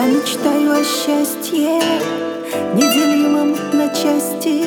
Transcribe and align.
о 0.00 0.84
счастье 0.84 1.82
Неделимом 2.74 3.56
на 3.72 3.88
части. 3.88 4.62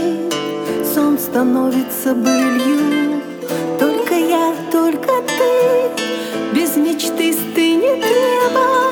Сон 0.94 1.18
становится 1.18 2.14
былью. 2.14 3.22
Только 3.80 4.16
я, 4.16 4.54
только 4.72 5.08
ты. 5.38 6.54
Без 6.54 6.76
мечты 6.76 7.32
стынет 7.32 8.04
небо 8.04 8.92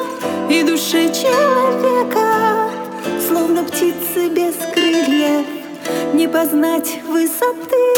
И 0.50 0.64
душе 0.64 1.12
человека. 1.14 2.70
Словно 3.28 3.66
птицы 3.66 4.30
без 4.30 4.56
крыльев 4.74 5.46
Не 6.14 6.30
познать 6.30 7.02
высоты 7.06 7.89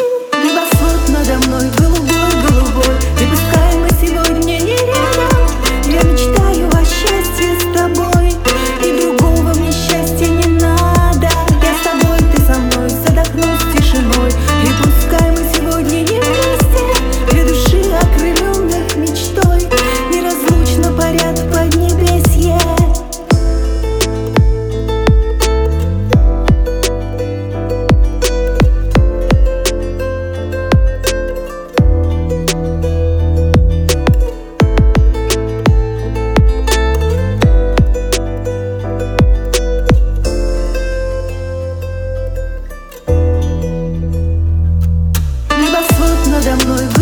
Небосвод 46.50 46.50
надо 46.50 46.64
мной 46.64 46.99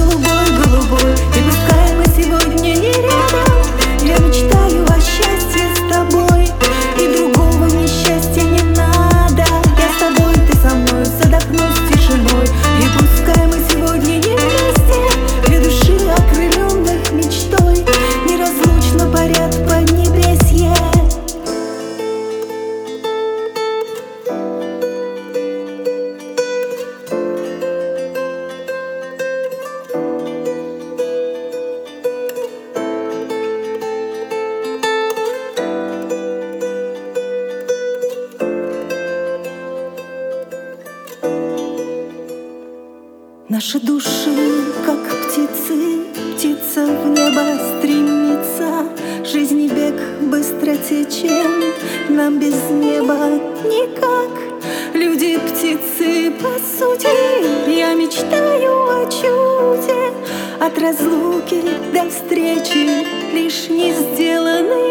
Наши 43.59 43.77
души, 43.81 44.64
как 44.86 44.99
птицы, 45.05 46.05
птица 46.33 46.86
в 46.86 47.09
небо 47.09 47.59
стремится. 47.67 48.86
Жизни 49.25 49.67
бег 49.67 49.95
быстро 50.21 50.77
течен, 50.77 51.73
нам 52.08 52.39
без 52.39 52.55
неба 52.70 53.27
никак. 53.65 54.31
Люди 54.93 55.37
птицы 55.39 56.31
по 56.42 56.53
сути, 56.77 57.09
я 57.70 57.95
мечтаю 57.95 59.02
о 59.02 59.05
чуде. 59.11 60.14
От 60.61 60.80
разлуки 60.80 61.61
до 61.93 62.09
встречи 62.09 63.05
лишь 63.33 63.67
не 63.67 63.91
сделанный 63.91 64.89